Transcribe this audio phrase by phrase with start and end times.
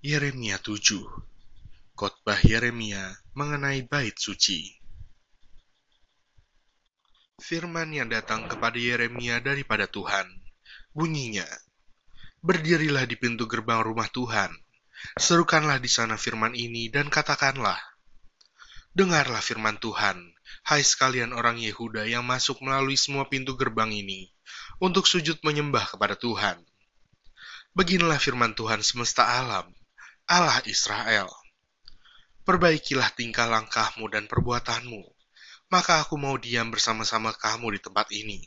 [0.00, 0.80] Yeremia 7
[1.92, 4.72] Khotbah Yeremia mengenai bait suci.
[7.36, 10.24] Firman yang datang kepada Yeremia daripada Tuhan.
[10.96, 11.44] Bunyinya
[12.40, 14.48] Berdirilah di pintu gerbang rumah Tuhan.
[15.20, 17.76] Serukanlah di sana firman ini dan katakanlah
[18.96, 20.16] Dengarlah firman Tuhan
[20.64, 24.32] hai sekalian orang Yehuda yang masuk melalui semua pintu gerbang ini
[24.80, 26.56] untuk sujud menyembah kepada Tuhan.
[27.76, 29.68] Beginilah firman Tuhan semesta alam
[30.30, 31.26] Allah Israel.
[32.46, 35.02] Perbaikilah tingkah langkahmu dan perbuatanmu,
[35.74, 38.38] maka aku mau diam bersama-sama kamu di tempat ini.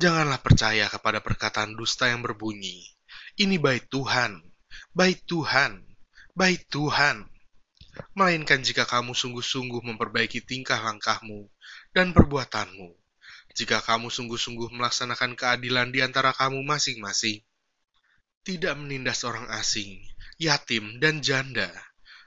[0.00, 2.88] Janganlah percaya kepada perkataan dusta yang berbunyi,
[3.36, 4.40] ini bait Tuhan,
[4.96, 5.84] bait Tuhan,
[6.32, 7.28] bait Tuhan.
[8.16, 11.52] Melainkan jika kamu sungguh-sungguh memperbaiki tingkah langkahmu
[11.92, 12.96] dan perbuatanmu,
[13.52, 17.44] jika kamu sungguh-sungguh melaksanakan keadilan di antara kamu masing-masing,
[18.40, 20.00] tidak menindas orang asing,
[20.38, 21.68] yatim, dan janda,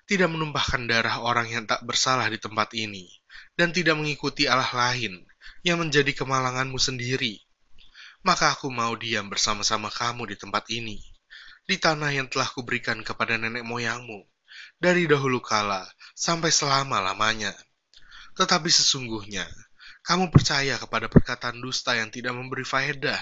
[0.05, 3.07] tidak menumpahkan darah orang yang tak bersalah di tempat ini,
[3.55, 5.23] dan tidak mengikuti Allah lain
[5.63, 7.39] yang menjadi kemalanganmu sendiri,
[8.21, 11.01] maka aku mau diam bersama-sama kamu di tempat ini,
[11.65, 14.27] di tanah yang telah kuberikan kepada nenek moyangmu,
[14.77, 17.55] dari dahulu kala sampai selama-lamanya.
[18.35, 19.48] Tetapi sesungguhnya,
[20.01, 23.21] kamu percaya kepada perkataan dusta yang tidak memberi faedah.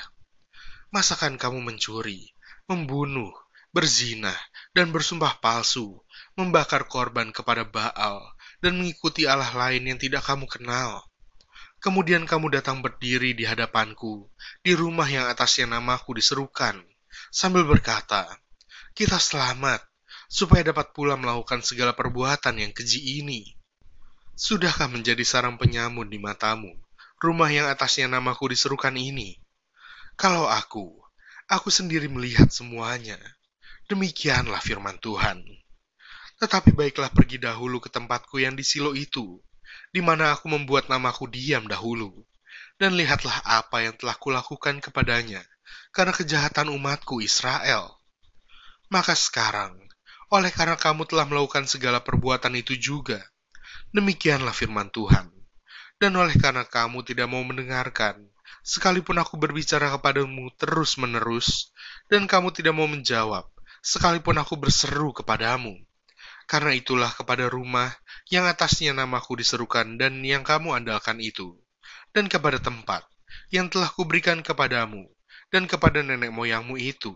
[0.90, 2.34] Masakan kamu mencuri,
[2.66, 3.30] membunuh,
[3.70, 4.34] berzina,
[4.74, 6.02] dan bersumpah palsu,
[6.34, 8.22] membakar korban kepada Baal,
[8.60, 11.06] dan mengikuti Allah lain yang tidak kamu kenal.
[11.80, 14.28] Kemudian kamu datang berdiri di hadapanku,
[14.60, 16.84] di rumah yang atasnya namaku diserukan,
[17.32, 18.28] sambil berkata,
[18.92, 19.80] Kita selamat,
[20.28, 23.56] supaya dapat pula melakukan segala perbuatan yang keji ini.
[24.36, 26.72] Sudahkah menjadi sarang penyamun di matamu,
[27.20, 29.40] rumah yang atasnya namaku diserukan ini?
[30.20, 31.00] Kalau aku,
[31.48, 33.16] aku sendiri melihat semuanya,
[33.90, 35.42] Demikianlah firman Tuhan.
[36.38, 39.42] Tetapi baiklah pergi dahulu ke tempatku yang di Silo itu,
[39.90, 42.14] di mana aku membuat namaku diam dahulu.
[42.78, 45.42] Dan lihatlah apa yang telah kulakukan kepadanya,
[45.90, 47.98] karena kejahatan umatku Israel.
[48.94, 49.74] Maka sekarang,
[50.30, 53.18] oleh karena kamu telah melakukan segala perbuatan itu juga,
[53.90, 55.34] demikianlah firman Tuhan.
[55.98, 58.22] Dan oleh karena kamu tidak mau mendengarkan,
[58.62, 61.74] sekalipun aku berbicara kepadamu terus-menerus,
[62.06, 63.50] dan kamu tidak mau menjawab,
[63.84, 65.76] sekalipun aku berseru kepadamu.
[66.50, 67.94] Karena itulah kepada rumah
[68.34, 71.58] yang atasnya namaku diserukan dan yang kamu andalkan itu,
[72.10, 73.06] dan kepada tempat
[73.54, 75.06] yang telah kuberikan kepadamu
[75.54, 77.14] dan kepada nenek moyangmu itu,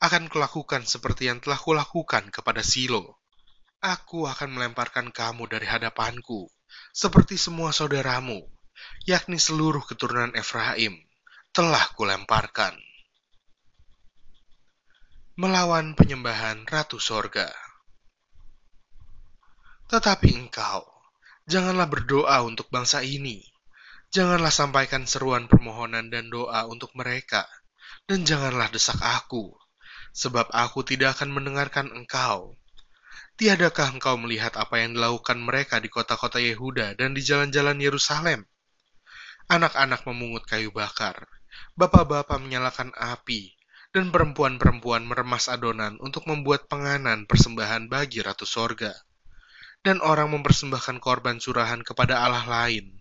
[0.00, 3.20] akan kulakukan seperti yang telah kulakukan kepada Silo.
[3.80, 6.48] Aku akan melemparkan kamu dari hadapanku,
[6.92, 8.44] seperti semua saudaramu,
[9.08, 10.96] yakni seluruh keturunan Efraim,
[11.52, 12.76] telah kulemparkan
[15.36, 17.52] melawan penyembahan Ratu Sorga.
[19.84, 20.80] Tetapi engkau,
[21.44, 23.44] janganlah berdoa untuk bangsa ini.
[24.08, 27.44] Janganlah sampaikan seruan permohonan dan doa untuk mereka,
[28.08, 29.52] dan janganlah desak aku,
[30.16, 32.56] sebab aku tidak akan mendengarkan engkau.
[33.36, 38.48] Tiadakah engkau melihat apa yang dilakukan mereka di kota-kota Yehuda dan di jalan-jalan Yerusalem?
[39.52, 41.28] Anak-anak memungut kayu bakar,
[41.76, 43.55] bapak-bapak menyalakan api,
[43.96, 48.92] dan perempuan-perempuan meremas adonan untuk membuat penganan persembahan bagi Ratu Sorga.
[49.80, 52.92] Dan orang mempersembahkan korban curahan kepada Allah lain,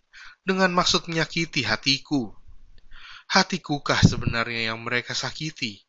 [0.47, 2.31] dengan maksud menyakiti hatiku.
[3.27, 5.83] Hatikukah sebenarnya yang mereka sakiti?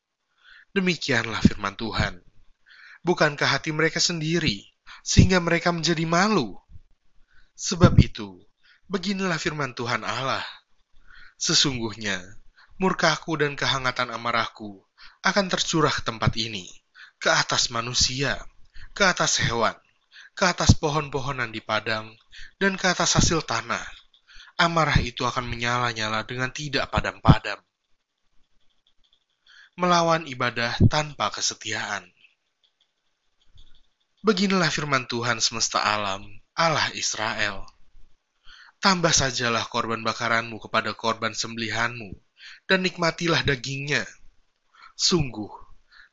[0.74, 2.18] Demikianlah firman Tuhan.
[3.06, 4.66] Bukankah hati mereka sendiri,
[5.06, 6.58] sehingga mereka menjadi malu?
[7.54, 8.42] Sebab itu,
[8.90, 10.42] beginilah firman Tuhan Allah.
[11.38, 12.18] Sesungguhnya,
[12.82, 14.82] murkaku dan kehangatan amarahku
[15.26, 16.70] akan tercurah ke tempat ini,
[17.18, 18.38] ke atas manusia,
[18.94, 19.74] ke atas hewan,
[20.36, 22.14] ke atas pohon-pohonan di padang,
[22.60, 23.82] dan ke atas hasil tanah.
[24.56, 27.60] Amarah itu akan menyala-nyala dengan tidak padam-padam.
[29.76, 32.08] Melawan ibadah tanpa kesetiaan.
[34.24, 36.24] Beginilah firman Tuhan semesta alam,
[36.56, 37.68] Allah Israel.
[38.80, 42.16] Tambah sajalah korban bakaranmu kepada korban sembelihanmu,
[42.64, 44.08] dan nikmatilah dagingnya
[44.96, 45.52] Sungguh,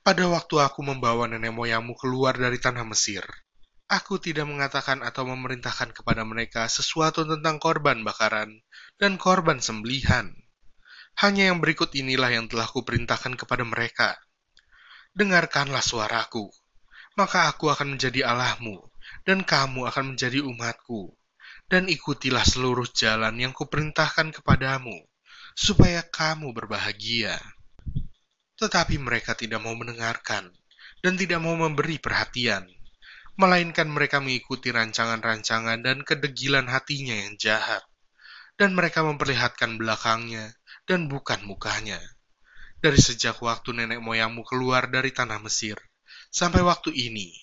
[0.04, 3.24] pada waktu aku membawa nenek moyangmu keluar dari tanah Mesir,
[3.88, 8.60] aku tidak mengatakan atau memerintahkan kepada mereka sesuatu tentang korban bakaran
[9.00, 10.36] dan korban sembelihan.
[11.16, 14.20] Hanya yang berikut inilah yang telah kuperintahkan kepada mereka.
[15.16, 16.52] Dengarkanlah suaraku,
[17.16, 18.84] maka aku akan menjadi Allahmu,
[19.24, 21.16] dan kamu akan menjadi umatku.
[21.72, 25.08] Dan ikutilah seluruh jalan yang kuperintahkan kepadamu,
[25.56, 27.40] supaya kamu berbahagia
[28.64, 30.48] tetapi mereka tidak mau mendengarkan,
[31.04, 32.64] dan tidak mau memberi perhatian,
[33.36, 37.84] melainkan mereka mengikuti rancangan-rancangan dan kedegilan hatinya yang jahat,
[38.56, 40.56] dan mereka memperlihatkan belakangnya
[40.88, 42.00] dan bukan mukanya.
[42.80, 45.76] Dari sejak waktu nenek moyangmu keluar dari tanah Mesir,
[46.32, 47.36] sampai waktu ini,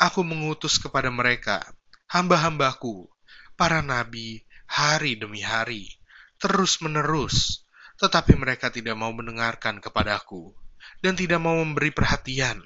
[0.00, 1.60] aku mengutus kepada mereka,
[2.08, 3.12] hamba-hambaku,
[3.60, 6.00] para nabi, hari demi hari,
[6.40, 7.68] terus-menerus,
[8.00, 10.56] tetapi mereka tidak mau mendengarkan kepadaku,
[11.00, 12.62] dan tidak mau memberi perhatian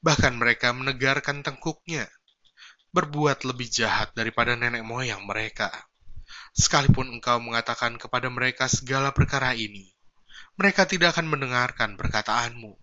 [0.00, 2.08] Bahkan mereka menegarkan tengkuknya,
[2.96, 5.68] berbuat lebih jahat daripada nenek moyang mereka.
[6.56, 9.92] Sekalipun engkau mengatakan kepada mereka segala perkara ini,
[10.56, 12.80] mereka tidak akan mendengarkan perkataanmu.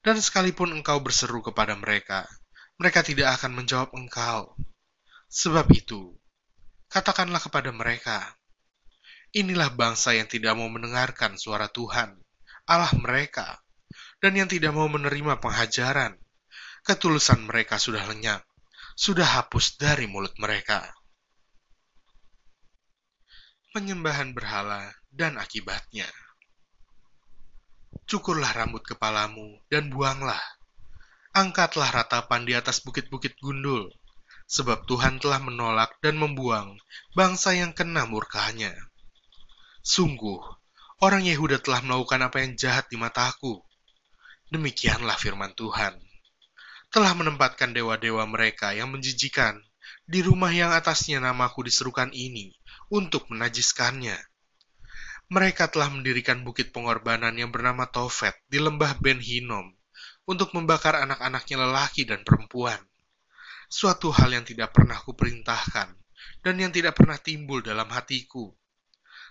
[0.00, 2.24] Dan sekalipun engkau berseru kepada mereka,
[2.80, 4.56] mereka tidak akan menjawab engkau.
[5.28, 6.16] Sebab itu,
[6.88, 8.38] katakanlah kepada mereka,
[9.34, 12.16] inilah bangsa yang tidak mau mendengarkan suara Tuhan,
[12.64, 13.65] Allah mereka,
[14.26, 16.18] dan yang tidak mau menerima penghajaran
[16.82, 18.42] ketulusan mereka sudah lenyap,
[18.98, 20.82] sudah hapus dari mulut mereka.
[23.70, 26.10] Penyembahan berhala dan akibatnya.
[28.10, 30.42] Cukurlah rambut kepalamu dan buanglah.
[31.30, 33.94] Angkatlah ratapan di atas bukit-bukit gundul,
[34.50, 36.74] sebab Tuhan telah menolak dan membuang
[37.14, 38.74] bangsa yang kena murkanya.
[39.86, 40.42] Sungguh,
[40.98, 43.62] orang Yehuda telah melakukan apa yang jahat di mataku.
[44.46, 45.98] Demikianlah firman Tuhan
[46.94, 49.58] telah menempatkan dewa-dewa mereka yang menjijikan
[50.06, 52.54] di rumah yang atasnya namaku diserukan ini
[52.86, 54.14] untuk menajiskannya.
[55.26, 59.74] Mereka telah mendirikan bukit pengorbanan yang bernama Tofet di lembah Ben Hinom
[60.30, 62.78] untuk membakar anak-anaknya lelaki dan perempuan.
[63.66, 65.90] Suatu hal yang tidak pernah kuperintahkan
[66.46, 68.54] dan yang tidak pernah timbul dalam hatiku.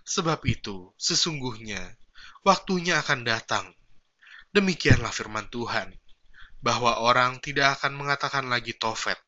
[0.04, 1.96] Sebab itu, sesungguhnya,
[2.44, 3.72] waktunya akan datang.
[4.56, 5.92] Demikianlah firman Tuhan
[6.64, 9.20] bahwa orang tidak akan mengatakan lagi Tofet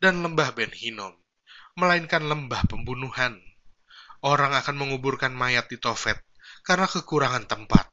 [0.00, 1.12] dan lembah Ben Hinom,
[1.76, 3.36] melainkan lembah pembunuhan.
[4.24, 6.16] Orang akan menguburkan mayat di Tofet
[6.64, 7.92] karena kekurangan tempat.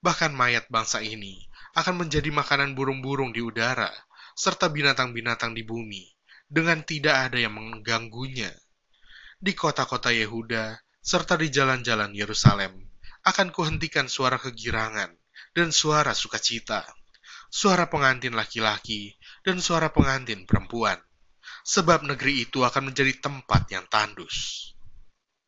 [0.00, 1.44] Bahkan mayat bangsa ini
[1.76, 3.92] akan menjadi makanan burung-burung di udara,
[4.32, 6.08] serta binatang-binatang di bumi,
[6.48, 8.48] dengan tidak ada yang mengganggunya.
[9.36, 10.72] Di kota-kota Yehuda,
[11.04, 12.80] serta di jalan-jalan Yerusalem,
[13.28, 15.17] akan kuhentikan suara kegirangan
[15.56, 16.84] dan suara sukacita
[17.48, 21.00] suara pengantin laki-laki, dan suara pengantin perempuan,
[21.64, 24.70] sebab negeri itu akan menjadi tempat yang tandus.